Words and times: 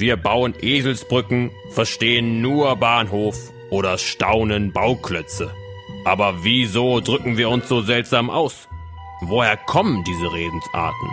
Wir 0.00 0.16
bauen 0.16 0.54
Eselsbrücken, 0.58 1.50
verstehen 1.72 2.40
nur 2.40 2.74
Bahnhof 2.76 3.36
oder 3.68 3.98
staunen 3.98 4.72
Bauklötze. 4.72 5.50
Aber 6.06 6.42
wieso 6.42 7.00
drücken 7.00 7.36
wir 7.36 7.50
uns 7.50 7.68
so 7.68 7.82
seltsam 7.82 8.30
aus? 8.30 8.66
Woher 9.20 9.58
kommen 9.58 10.02
diese 10.04 10.32
Redensarten? 10.32 11.08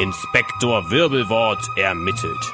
Inspektor 0.00 0.90
Wirbelwort 0.90 1.64
ermittelt. 1.76 2.52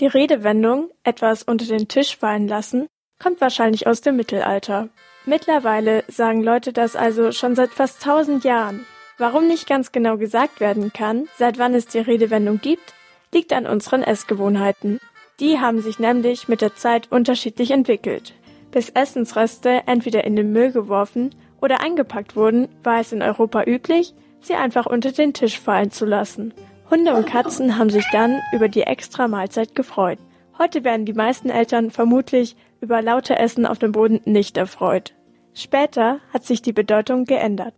Die 0.00 0.08
Redewendung 0.08 0.90
etwas 1.04 1.44
unter 1.44 1.66
den 1.66 1.86
Tisch 1.86 2.16
fallen 2.16 2.48
lassen 2.48 2.88
kommt 3.22 3.40
wahrscheinlich 3.40 3.86
aus 3.86 4.00
dem 4.00 4.16
Mittelalter. 4.16 4.88
Mittlerweile 5.26 6.04
sagen 6.08 6.42
Leute 6.42 6.72
das 6.72 6.96
also 6.96 7.30
schon 7.30 7.54
seit 7.54 7.70
fast 7.70 8.02
tausend 8.02 8.42
Jahren. 8.42 8.86
Warum 9.18 9.46
nicht 9.46 9.68
ganz 9.68 9.92
genau 9.92 10.16
gesagt 10.16 10.60
werden 10.60 10.92
kann, 10.92 11.28
seit 11.36 11.58
wann 11.58 11.74
es 11.74 11.86
die 11.86 11.98
Redewendung 11.98 12.60
gibt, 12.60 12.94
liegt 13.32 13.52
an 13.52 13.66
unseren 13.66 14.02
Essgewohnheiten. 14.02 14.98
Die 15.40 15.58
haben 15.58 15.80
sich 15.82 15.98
nämlich 15.98 16.48
mit 16.48 16.62
der 16.62 16.74
Zeit 16.74 17.12
unterschiedlich 17.12 17.70
entwickelt. 17.70 18.34
Bis 18.70 18.88
Essensreste 18.88 19.82
entweder 19.86 20.24
in 20.24 20.36
den 20.36 20.52
Müll 20.52 20.72
geworfen 20.72 21.34
oder 21.60 21.80
eingepackt 21.80 22.34
wurden, 22.34 22.68
war 22.82 23.00
es 23.00 23.12
in 23.12 23.22
Europa 23.22 23.64
üblich, 23.64 24.14
sie 24.40 24.54
einfach 24.54 24.86
unter 24.86 25.12
den 25.12 25.34
Tisch 25.34 25.60
fallen 25.60 25.90
zu 25.90 26.06
lassen. 26.06 26.54
Hunde 26.90 27.14
und 27.14 27.26
Katzen 27.26 27.78
haben 27.78 27.90
sich 27.90 28.06
dann 28.10 28.40
über 28.52 28.68
die 28.68 28.82
extra 28.82 29.28
Mahlzeit 29.28 29.74
gefreut. 29.74 30.18
Heute 30.60 30.84
werden 30.84 31.06
die 31.06 31.14
meisten 31.14 31.48
Eltern 31.48 31.90
vermutlich 31.90 32.54
über 32.82 33.00
laute 33.00 33.38
Essen 33.38 33.64
auf 33.64 33.78
dem 33.78 33.92
Boden 33.92 34.20
nicht 34.26 34.58
erfreut. 34.58 35.14
Später 35.54 36.20
hat 36.34 36.44
sich 36.44 36.60
die 36.60 36.74
Bedeutung 36.74 37.24
geändert. 37.24 37.72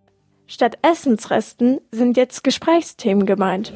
Statt 0.48 0.78
Essensresten 0.82 1.80
sind 1.92 2.16
jetzt 2.16 2.42
Gesprächsthemen 2.42 3.24
gemeint. 3.24 3.72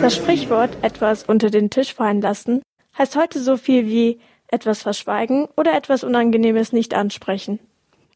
Das 0.00 0.16
Sprichwort 0.16 0.76
etwas 0.82 1.22
unter 1.22 1.50
den 1.50 1.70
Tisch 1.70 1.94
fallen 1.94 2.20
lassen 2.20 2.62
heißt 2.98 3.14
heute 3.14 3.38
so 3.38 3.56
viel 3.56 3.86
wie 3.86 4.18
etwas 4.48 4.82
verschweigen 4.82 5.46
oder 5.56 5.72
etwas 5.76 6.02
Unangenehmes 6.02 6.72
nicht 6.72 6.94
ansprechen. 6.94 7.60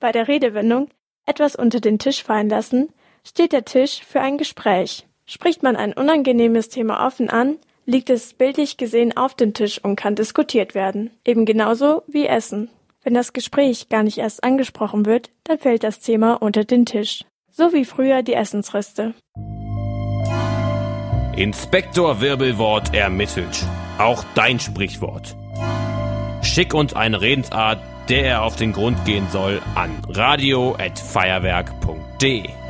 Bei 0.01 0.11
der 0.11 0.27
Redewendung 0.27 0.89
etwas 1.25 1.55
unter 1.55 1.79
den 1.79 2.01
Tisch 2.01 2.25
fallen 2.25 2.49
lassen 2.49 2.89
steht 3.25 3.53
der 3.53 3.65
Tisch 3.65 4.03
für 4.05 4.21
ein 4.21 4.39
Gespräch. 4.39 5.07
Spricht 5.25 5.63
man 5.63 5.77
ein 5.77 5.93
unangenehmes 5.93 6.69
Thema 6.69 7.07
offen 7.07 7.31
an, 7.31 7.59
liegt 7.87 8.11
es 8.11 8.35
bildlich 8.35 8.77
gesehen 8.77 9.17
auf 9.17 9.35
dem 9.35 9.55
Tisch 9.55 9.83
und 9.83 9.97
kann 9.97 10.15
diskutiert 10.15 10.75
werden. 10.75 11.11
Eben 11.25 11.47
genauso 11.47 12.03
wie 12.07 12.27
Essen. 12.27 12.69
Wenn 13.03 13.15
das 13.15 13.33
Gespräch 13.33 13.89
gar 13.89 14.03
nicht 14.03 14.19
erst 14.19 14.45
angesprochen 14.45 15.07
wird, 15.07 15.31
dann 15.45 15.59
fällt 15.59 15.85
das 15.85 16.01
Thema 16.01 16.35
unter 16.35 16.65
den 16.65 16.85
Tisch. 16.87 17.25
So 17.51 17.73
wie 17.73 17.85
früher 17.85 18.23
die 18.23 18.35
Essensreste. 18.35 19.15
Inspektor 21.37 22.21
Wirbelwort 22.21 22.95
ermittelt. 22.95 23.67
Auch 23.99 24.25
dein 24.35 24.61
Sprichwort. 24.61 25.37
Schick 26.43 26.75
uns 26.75 26.95
eine 26.95 27.21
Redensart, 27.21 27.81
der 28.09 28.25
er 28.25 28.43
auf 28.43 28.57
den 28.57 28.73
Grund 28.73 29.05
gehen 29.05 29.29
soll, 29.31 29.61
an 29.75 30.03
radio@feuerwerk.de. 30.09 32.64